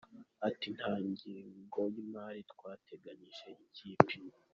[0.47, 4.13] Ati “Nta ngengo y’imari twateganyije y’ikipe.